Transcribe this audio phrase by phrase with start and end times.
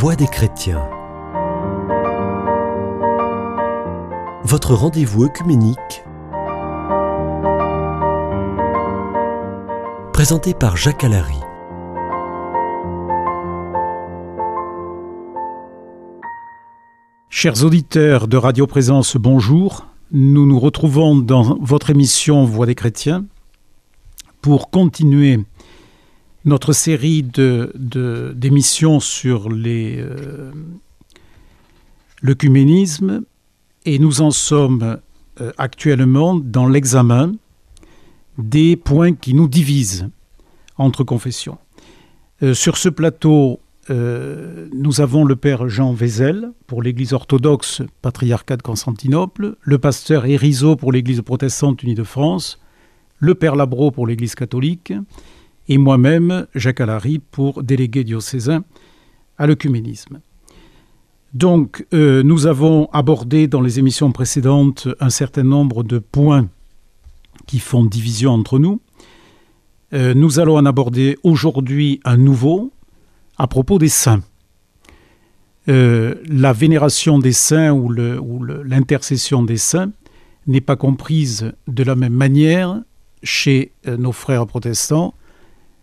[0.00, 0.88] Voix des chrétiens.
[4.44, 6.02] Votre rendez-vous œcuménique.
[10.14, 11.36] Présenté par Jacques Allary.
[17.28, 19.86] Chers auditeurs de Radio Présence, bonjour.
[20.12, 23.26] Nous nous retrouvons dans votre émission Voix des chrétiens
[24.40, 25.40] pour continuer
[26.44, 30.52] notre série d'émissions de, sur euh,
[32.22, 33.22] l'œcuménisme
[33.84, 34.98] et nous en sommes
[35.40, 37.32] euh, actuellement dans l'examen
[38.38, 40.08] des points qui nous divisent
[40.78, 41.58] entre confessions.
[42.42, 43.60] Euh, sur ce plateau,
[43.92, 50.76] nous avons le père Jean Vézel pour l'Église orthodoxe patriarcat de Constantinople, le pasteur Erizo
[50.76, 52.60] pour l'Église protestante unie de France,
[53.18, 54.92] le père Labro pour l'Église catholique,
[55.70, 58.64] et moi-même, Jacques Allary, pour délégué diocésain
[59.38, 60.20] à l'œcuménisme.
[61.32, 66.48] Donc, euh, nous avons abordé dans les émissions précédentes un certain nombre de points
[67.46, 68.80] qui font division entre nous.
[69.92, 72.72] Euh, nous allons en aborder aujourd'hui un nouveau
[73.38, 74.24] à propos des saints.
[75.68, 79.92] Euh, la vénération des saints ou l'intercession des saints
[80.48, 82.82] n'est pas comprise de la même manière
[83.22, 85.14] chez nos frères protestants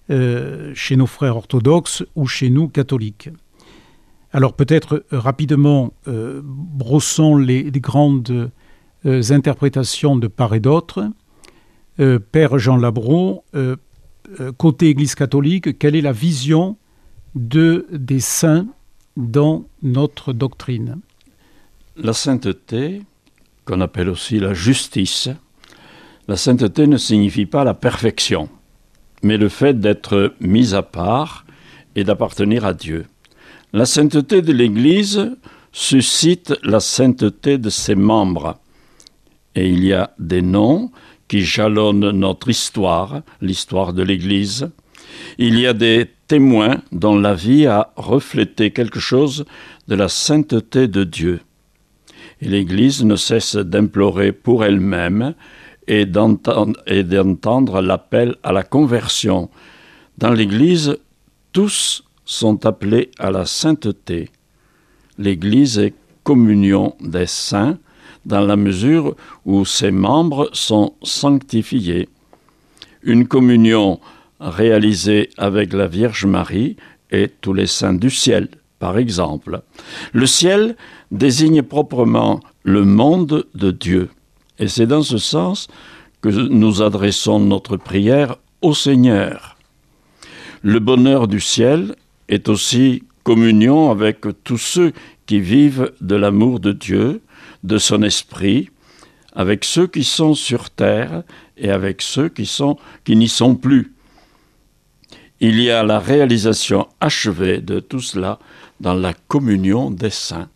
[0.10, 3.30] euh, chez nos frères orthodoxes ou chez nous catholiques.
[4.32, 8.50] Alors peut-être euh, rapidement euh, brossons les, grandes
[9.04, 11.10] interprétations de part et d'autre.
[12.32, 13.44] Père Jean Labron,
[14.58, 16.78] côté Église catholique, quelle est la vision
[17.36, 18.68] de, des saints
[19.16, 21.00] dans notre doctrine?
[21.96, 23.02] La sainteté,
[23.66, 25.30] qu'on appelle aussi la justice,
[26.28, 28.50] la sainteté ne signifie pas la perfection
[29.24, 31.46] mais le fait d'être mis à part
[31.96, 33.06] et d'appartenir à Dieu.
[33.74, 35.32] La sainteté de l'Église
[35.72, 38.58] suscite la sainteté de ses membres.
[39.56, 40.92] Et il y a des noms
[41.28, 44.70] qui jalonnent notre histoire, l'histoire de l'Église.
[45.38, 49.46] Il y a des témoins dont la vie a reflété quelque chose
[49.88, 51.42] de la sainteté de Dieu.
[52.42, 55.34] Et l'Église ne cesse d'implorer pour elle-même
[55.88, 59.50] et d'entendre l'appel à la conversion.
[60.18, 60.98] Dans l'Église,
[61.52, 64.30] tous sont appelés à la sainteté.
[65.18, 65.94] L'Église est
[66.24, 67.78] communion des saints
[68.26, 69.16] dans la mesure
[69.46, 72.10] où ses membres sont sanctifiés.
[73.02, 74.00] Une communion
[74.40, 76.76] réalisée avec la Vierge Marie
[77.10, 78.50] et tous les saints du ciel,
[78.80, 79.62] par exemple.
[80.12, 80.76] Le ciel
[81.12, 84.10] désigne proprement le monde de Dieu.
[84.60, 85.68] Et c'est dans ce sens
[86.22, 89.58] que nous adressons notre prière au Seigneur.
[90.62, 91.96] Le bonheur du ciel
[92.28, 94.94] est aussi communion avec tous ceux
[95.26, 97.22] qui vivent de l'amour de Dieu,
[97.64, 98.70] de son esprit,
[99.34, 101.24] avec ceux qui sont sur terre
[101.58, 102.50] et avec ceux qui,
[103.06, 103.94] qui n'y sont plus.
[105.40, 108.40] Il y a la réalisation achevée de tout cela
[108.80, 110.50] dans la communion des saints.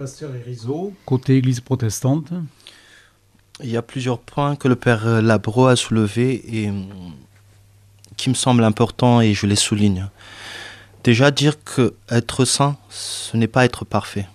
[0.00, 2.32] Pasteur Erizo, côté Église protestante.
[3.62, 6.88] Il y a plusieurs points que le Père Labro a soulevés et hum,
[8.16, 10.08] qui me semblent importants et je les souligne.
[11.04, 14.26] Déjà, dire que être saint, ce n'est pas être parfait.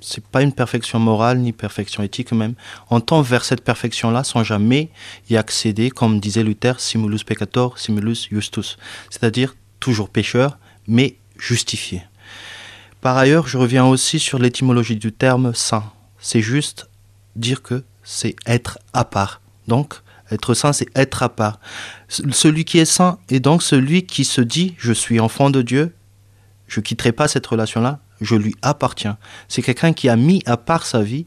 [0.00, 2.54] C'est pas une perfection morale ni perfection éthique même.
[2.88, 4.88] On tend vers cette perfection-là sans jamais
[5.28, 8.78] y accéder, comme disait Luther, simulus peccator, simulus justus.
[9.10, 10.56] C'est-à-dire toujours pécheur,
[10.86, 12.04] mais justifié.
[13.02, 15.84] Par ailleurs, je reviens aussi sur l'étymologie du terme saint.
[16.20, 16.88] C'est juste
[17.34, 19.40] dire que c'est être à part.
[19.66, 19.94] Donc,
[20.30, 21.58] être saint, c'est être à part.
[22.08, 25.96] Celui qui est saint est donc celui qui se dit je suis enfant de Dieu,
[26.68, 29.18] je ne quitterai pas cette relation-là, je lui appartiens.
[29.48, 31.26] C'est quelqu'un qui a mis à part sa vie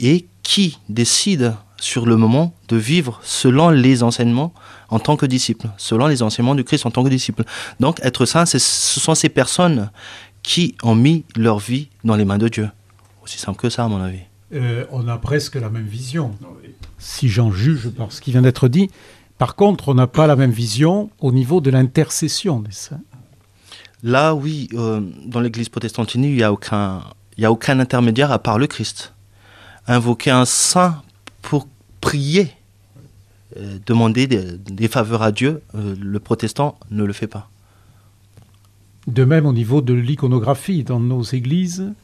[0.00, 4.52] et qui décide sur le moment de vivre selon les enseignements
[4.88, 7.44] en tant que disciple, selon les enseignements du Christ en tant que disciple.
[7.78, 9.90] Donc être saint, ce sont ces personnes
[10.48, 12.70] qui ont mis leur vie dans les mains de Dieu.
[13.22, 14.22] Aussi simple que ça, à mon avis.
[14.54, 16.30] Euh, on a presque la même vision,
[16.96, 18.88] si j'en juge par ce qui vient d'être dit.
[19.36, 23.02] Par contre, on n'a pas la même vision au niveau de l'intercession des saints.
[24.02, 27.02] Là, oui, euh, dans l'Église protestante il n'y a, aucun,
[27.36, 29.12] il a aucun intermédiaire à part le Christ.
[29.86, 31.02] Invoquer un saint
[31.42, 31.68] pour
[32.00, 32.50] prier,
[33.58, 37.50] euh, demander des, faveurs à Dieu, le protestant ne le fait pas.
[39.08, 41.94] De même, au niveau de l'iconographie, dans nos églises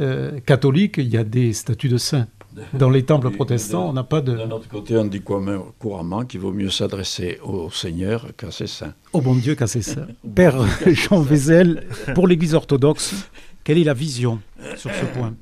[0.00, 2.26] euh, catholiques, il y a des statues de saints.
[2.72, 4.34] Dans les temples protestants, on n'a pas de...
[4.34, 8.50] D'un autre côté, on dit quoi même couramment qu'il vaut mieux s'adresser au Seigneur qu'à
[8.50, 8.94] ses saints.
[9.12, 10.06] Au bon Dieu qu'à ses saints.
[10.34, 10.56] Père
[10.86, 13.28] Jean Vézel, pour l'Église orthodoxe,
[13.62, 14.40] quelle est la vision
[14.76, 15.34] sur ce point?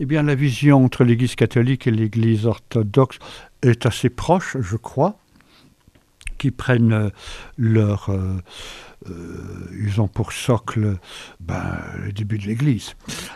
[0.00, 3.18] Eh bien, la vision entre l'Église catholique et l'Église orthodoxe
[3.60, 5.18] est assez proche, je crois,
[6.38, 7.10] qui prennent euh,
[7.58, 8.08] leur...
[8.08, 8.38] Euh,
[9.08, 10.98] euh, ils ont pour socle
[11.40, 12.94] ben, le début de l'Église.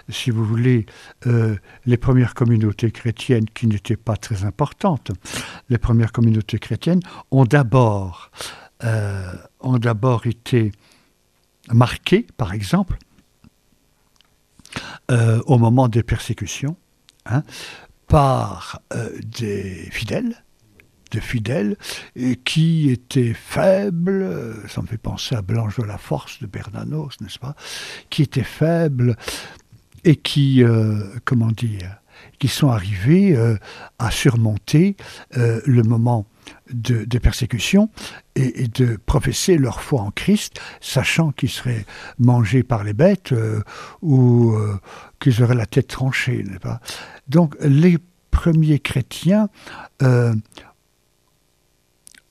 [0.08, 0.86] Si vous voulez,
[1.26, 5.12] euh, les premières communautés chrétiennes qui n'étaient pas très importantes,
[5.68, 8.30] les premières communautés chrétiennes ont d'abord
[8.84, 10.72] euh, ont d'abord été
[11.70, 12.96] marquées, par exemple,
[15.10, 16.76] euh, au moment des persécutions,
[17.26, 17.42] hein,
[18.06, 18.80] par
[19.22, 20.42] des fidèles
[21.10, 21.76] de fidèles
[22.16, 26.46] et qui étaient faibles, euh, ça me fait penser à Blanche de la Force de
[26.46, 27.54] Bernanos, n'est-ce pas
[28.08, 29.16] Qui étaient faibles
[30.04, 31.96] et qui, euh, comment dire,
[32.38, 33.56] qui sont arrivés euh,
[33.98, 34.96] à surmonter
[35.34, 36.26] le moment
[36.72, 37.90] de, persécution
[38.34, 41.86] et, de professer leur foi en Christ, sachant qu'ils seraient
[42.18, 43.34] mangés par les bêtes
[44.02, 44.54] ou
[45.20, 46.80] qu'ils auraient la tête tranchée, n'est-ce pas.
[47.28, 47.98] Donc les
[48.30, 49.48] premiers chrétiens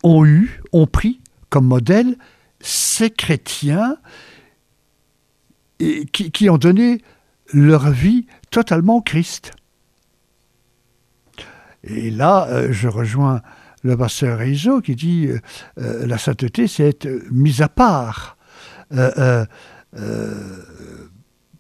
[0.04, 2.16] ont eu, ont pris comme modèle
[2.62, 3.98] ces chrétiens
[6.12, 7.02] qui, ont donné
[7.54, 9.52] leur vie totalement au Christ.
[11.84, 13.42] Et là, euh, je rejoins
[13.84, 15.40] le pasteur Reizo qui dit euh,
[15.80, 18.38] euh, la sainteté, c'est être mise à part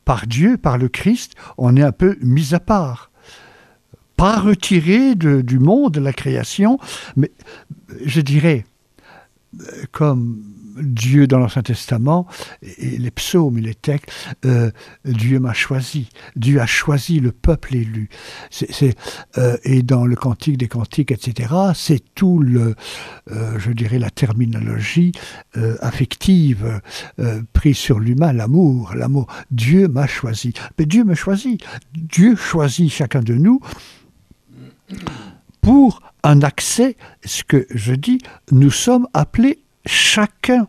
[0.03, 1.33] par Dieu, par le Christ.
[1.57, 3.08] On est un peu mis à part.
[4.19, 6.77] Pas retiré du monde, de la création,
[7.15, 7.31] mais
[8.03, 8.65] je dirais,
[9.93, 10.43] comme
[10.81, 12.27] Dieu dans l'Ancien Testament,
[12.61, 14.11] et les psaumes et les textes,
[14.45, 14.71] euh,
[15.05, 16.09] Dieu m'a choisi.
[16.35, 18.09] Dieu a choisi le peuple élu.
[19.37, 22.75] Euh, et dans le Cantique des Cantiques, etc., c'est tout le,
[23.31, 25.11] euh, je dirais, la terminologie
[25.81, 26.81] affective
[27.53, 29.27] prise sur l'humain, l'amour, l'amour.
[29.51, 30.53] Dieu m'a choisi.
[30.77, 31.63] Mais Dieu me choisit.
[31.93, 33.59] Dieu choisit chacun de nous
[35.61, 36.95] pour un accès,
[37.25, 38.19] ce que je dis,
[38.51, 40.67] nous sommes appelés chacun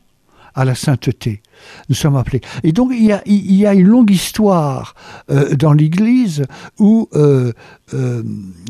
[0.55, 1.43] à la sainteté.
[1.88, 2.40] Nous sommes appelés.
[2.64, 4.94] Et donc il y a, une longue histoire
[5.31, 6.44] euh, dans l'Église
[6.78, 7.52] où euh,
[7.94, 8.22] euh,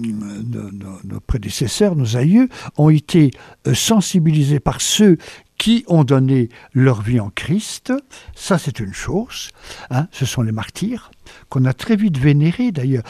[0.03, 3.31] nos, prédécesseurs, nos aïeux, ont été
[3.73, 5.17] sensibilisés par ceux
[5.59, 7.93] qui ont donné leur vie en Christ.
[8.35, 9.51] Ça, c'est une chose.
[9.91, 11.11] hein, ce sont les martyrs
[11.49, 13.05] qu'on a très vite vénérés d'ailleurs.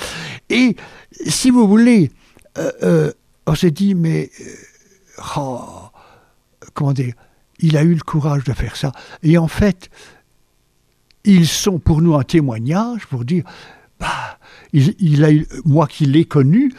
[0.48, 0.76] Et
[1.26, 2.10] si vous voulez,
[2.58, 3.12] euh, euh,
[3.46, 5.60] on s'est dit, mais euh, oh,
[6.74, 7.14] comment dire,
[7.58, 8.92] il a eu le courage de faire ça.
[9.22, 9.90] Et en fait,
[11.24, 13.44] ils sont pour nous un témoignage pour dire,
[13.98, 14.38] bah,
[14.72, 16.72] il, a eu, moi qui l'ai connu,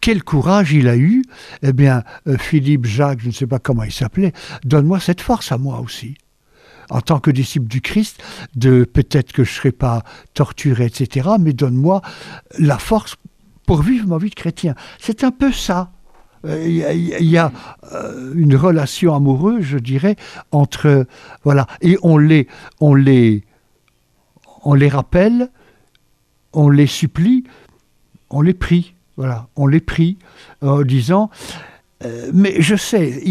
[0.00, 1.22] quel courage il a eu.
[1.62, 2.02] Eh bien,
[2.38, 4.32] Philippe, Jacques, je ne sais pas comment il s'appelait,
[4.64, 6.16] donne-moi cette force à moi aussi.
[6.90, 8.22] En tant que disciple du Christ,
[8.54, 10.02] de peut-être que je ne serai pas
[10.34, 12.02] torturé, etc., mais donne-moi
[12.58, 13.16] la force
[13.66, 14.74] pour vivre ma vie de chrétien.
[14.98, 15.92] C'est un peu ça.
[16.44, 17.52] Euh, Il y a,
[17.92, 20.16] euh, une relation amoureuse, je dirais,
[20.50, 21.06] entre
[21.44, 22.48] voilà, et on les,
[22.80, 23.44] on les,
[24.88, 25.50] rappelle,
[26.52, 27.44] on les supplie,
[28.30, 30.18] on les prie, voilà, on les prie
[30.62, 31.30] en disant,
[32.04, 33.22] euh, mais je sais,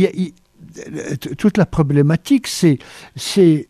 [0.78, 2.80] euh, toute la problématique, c'est,
[3.16, 3.68] c'est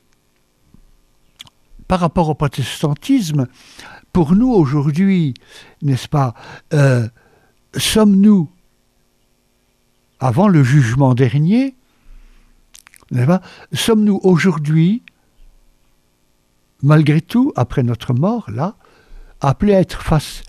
[1.88, 3.48] par rapport au protestantisme,
[4.14, 5.34] pour nous aujourd'hui,
[5.82, 6.34] n'est-ce pas,
[6.74, 7.08] euh,
[7.76, 8.50] sommes-nous
[10.20, 11.76] avant le jugement dernier,
[13.12, 13.42] n'est-ce
[13.74, 15.04] sommes-nous aujourd'hui,
[16.84, 18.76] malgré tout, après notre mort, là,
[19.40, 20.44] appelés à être face,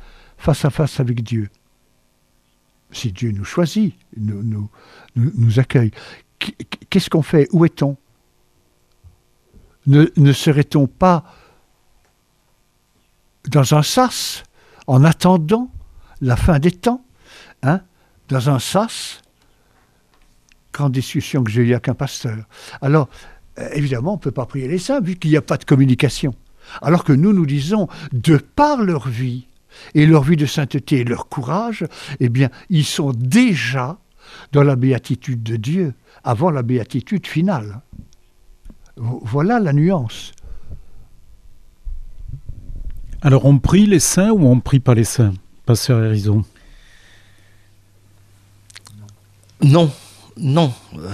[0.64, 1.48] à face avec Dieu?
[2.90, 4.68] Si Dieu nous choisit, nous,
[5.58, 5.92] accueille,
[6.38, 6.52] Qu-
[6.90, 7.48] qu'est-ce qu'on fait?
[7.52, 7.96] Où est-on?
[9.86, 11.24] Ne serait-on pas
[13.48, 14.44] dans un sas,
[14.86, 15.70] en attendant
[16.20, 17.04] la fin des temps,
[17.62, 17.80] hein,
[18.28, 19.20] dans un sas,
[20.72, 22.36] grande discussion que j'ai eue avec un pasteur.
[22.80, 23.08] Alors,
[23.58, 25.64] euh, évidemment, on ne peut pas prier les saints vu qu'il n'y a pas de
[25.64, 26.34] communication.
[26.80, 29.46] Alors que nous, nous disons, de par leur vie
[29.94, 31.84] et leur vie de sainteté et leur courage,
[32.20, 33.98] eh bien, ils sont déjà
[34.52, 35.94] dans la béatitude de Dieu,
[36.24, 37.80] avant la béatitude finale.
[38.96, 40.32] Vo- Voilà la nuance.
[43.22, 45.32] Alors, on prie les saints ou on prie pas les saints
[45.64, 46.44] Pasteur Hérison.
[49.62, 49.90] Non,
[50.36, 50.72] non.
[50.98, 51.08] Euh,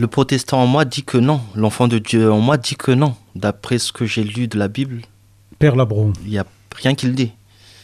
[0.00, 1.40] le protestant en moi dit que non.
[1.54, 3.14] L'enfant de Dieu en moi dit que non.
[3.36, 5.02] D'après ce que j'ai lu de la Bible,
[5.60, 6.12] Père Labron.
[6.24, 7.30] il n'y a rien qui le dit.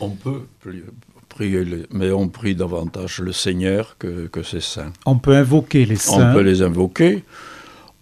[0.00, 0.82] On peut pri-
[1.28, 4.92] prier, les- mais on prie davantage le Seigneur que, que ses saints.
[5.06, 6.30] On peut invoquer les saints.
[6.32, 7.22] On peut les invoquer.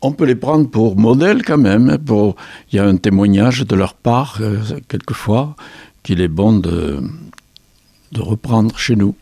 [0.02, 1.88] On peut les prendre pour modèle quand même.
[1.90, 2.34] hein, Pour...
[2.72, 5.54] Il y a un témoignage de leur part, euh, quelquefois,
[6.02, 7.00] qu'il est bon de,
[8.12, 9.14] de reprendre chez nous.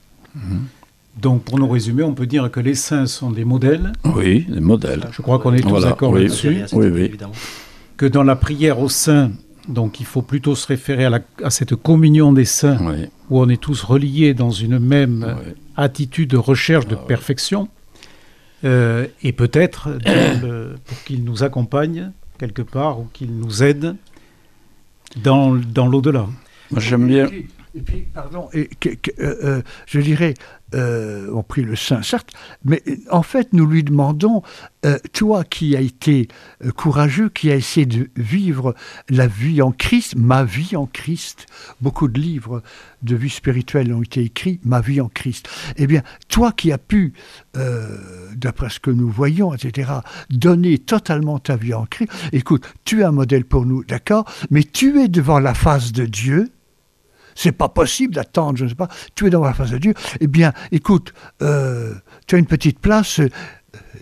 [1.21, 3.93] Donc, pour nous résumer, on peut dire que les saints sont des modèles.
[4.05, 5.05] Oui, des modèles.
[5.13, 6.23] Je crois qu'on est tous Voilà, d'accord oui.
[6.23, 6.63] là-dessus.
[6.73, 7.11] Oui.
[7.99, 9.33] Que dans la prière aux saints,
[9.69, 13.39] donc il faut plutôt se référer à, la- à cette communion des saints, Oui, où
[13.41, 15.53] on est tous reliés dans une même oui.
[15.77, 17.69] attitude de recherche Ah de perfection,
[18.65, 19.89] Euh, et peut-être
[20.43, 23.97] le- pour qu'il nous accompagne quelque part ou qu'il nous aide
[25.17, 26.27] dans, dans l'au-delà.
[26.77, 27.29] J'aime bien.
[27.75, 30.35] Et puis, pardon, et que- que, euh, euh, je dirais,
[30.75, 32.31] euh, on prie le Saint, certes,
[32.65, 34.43] mais en fait, nous lui demandons,
[35.13, 36.27] toi qui as été
[36.75, 38.75] courageux, qui as essayé de vivre
[39.09, 41.47] la vie en Christ, ma vie en Christ,
[41.81, 42.63] beaucoup de livres
[43.03, 45.49] de vie spirituelle ont été écrits, ma vie en Christ.
[45.77, 47.13] Eh bien, toi qui as pu,
[48.35, 49.91] d'après ce que nous voyons, etc.,
[50.31, 54.63] donner totalement ta vie en Christ, écoute, tu es un modèle pour nous, d'accord, mais
[54.65, 56.51] tu es devant la face de Dieu,
[57.41, 59.95] c'est pas possible d'attendre, je ne sais pas, tu es dans la face de Dieu,
[60.21, 61.95] eh bien, écoute, euh,
[62.27, 63.31] tu as une petite place, euh,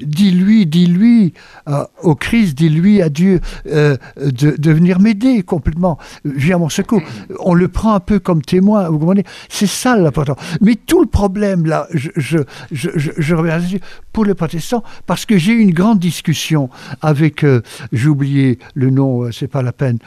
[0.00, 1.34] dis-lui, dis-lui
[1.68, 6.68] euh, au Christ, dis-lui à Dieu euh, de, de venir m'aider complètement, viens à mon
[6.68, 7.02] secours.
[7.40, 9.24] On le prend un peu comme témoin, vous comprenez?
[9.48, 10.36] C'est ça l'important.
[10.60, 12.38] Mais tout le problème, là, je, je,
[12.70, 13.80] je, je, reviens là-dessus,
[14.12, 16.70] pour les protestants, parce que j'ai eu une grande discussion
[17.02, 19.98] avec, euh, j'ai oublié le nom, euh, c'est pas la peine,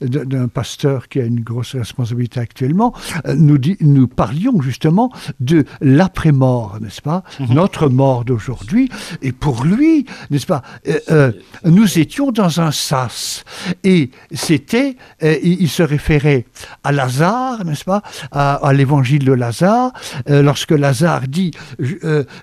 [0.00, 2.94] d'un pasteur qui a une grosse responsabilité actuellement,
[3.34, 7.22] nous, dit, nous parlions justement de l'après-mort, n'est-ce pas?
[7.48, 8.88] Notre mort d'aujourd'hui.
[9.22, 11.32] Et pour lui, n'est-ce pas euh, euh,
[11.64, 13.44] Nous étions dans un sas.
[13.84, 16.46] Et c'était, euh, il, il se référait
[16.84, 19.92] à Lazare, n'est-ce pas À, à l'évangile de Lazare,
[20.26, 21.50] lorsque Lazare dit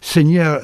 [0.02, 0.62] Seigneur,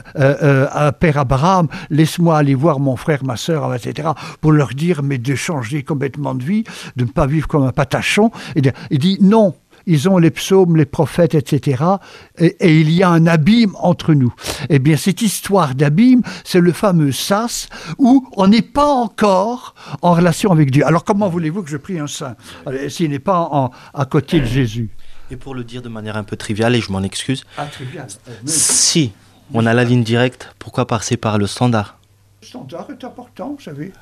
[0.99, 4.09] Père Abraham, laisse-moi aller voir mon frère, ma sœur, etc.,
[4.41, 6.63] pour leur dire, mais de changer complètement de vie,
[6.95, 8.31] de ne pas vivre comme un patachon.
[8.55, 9.55] Et il dit non.
[9.85, 11.83] Ils ont les psaumes, les prophètes, etc.
[12.37, 14.33] Et, et il y a un abîme entre nous.
[14.69, 20.13] Eh bien, cette histoire d'abîme, c'est le fameux sas où on n'est pas encore en
[20.13, 20.85] relation avec Dieu.
[20.85, 22.35] Alors, comment voulez-vous que je prie un saint
[22.67, 24.89] euh, s'il n'est pas en- à côté de Jésus?
[25.31, 28.05] Et pour le dire de manière un peu triviale, et je m'en excuse, Ah, bien.
[28.45, 29.13] si
[29.53, 31.97] on a la ligne directe, pourquoi passer par le standard?
[32.41, 33.93] Le standard est important, vous savez.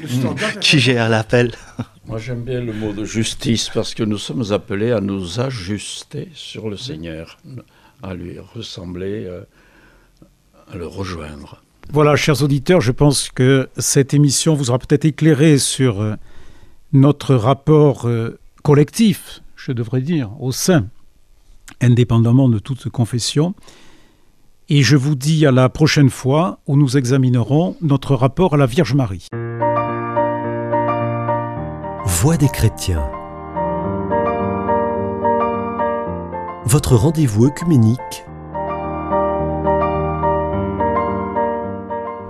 [0.00, 1.52] Le standard qui gère l'appel
[2.08, 6.30] Moi, j'aime bien le mot de justice parce que nous sommes appelés à nous ajuster
[6.32, 7.36] sur le Seigneur,
[8.02, 9.42] à lui ressembler, euh,
[10.72, 11.62] à le rejoindre.
[11.92, 16.14] Voilà, chers auditeurs, je pense que cette émission vous aura peut-être éclairé sur euh,
[16.94, 20.86] notre rapport euh, collectif, je devrais dire, au sein,
[21.82, 23.54] indépendamment de toute confession.
[24.70, 28.66] Et je vous dis à la prochaine fois où nous examinerons notre rapport à la
[28.66, 29.26] Vierge Marie.
[32.20, 33.08] Voix des chrétiens.
[36.64, 38.24] Votre rendez-vous œcuménique.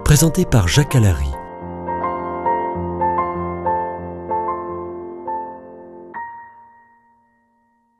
[0.05, 1.33] Présenté par Jacques Alary.